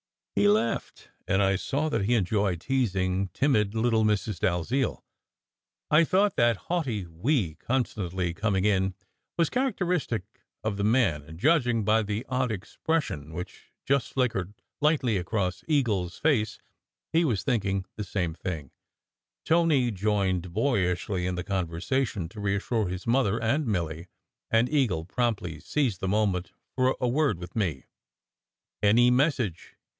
[0.33, 4.39] He laughed, and I saw that he enjoyed teasing timid little Mrs.
[4.39, 5.05] Dalziel.
[5.91, 8.95] I thought that haughty "we," con stantly coming in,
[9.37, 10.23] was characteristic
[10.63, 15.63] of the man, and judg ing by the odd expression which just flickered lightly across
[15.67, 16.57] Eagle s face,
[17.13, 18.71] he was thinking the same thing.
[19.45, 24.07] Tony SECRET HISTORY 95 joined boyishly in the conversation, to reassure his mother and Milly,
[24.49, 27.83] and Eagle promptly seized the moment for a word with me.
[28.81, 29.75] "Any message?"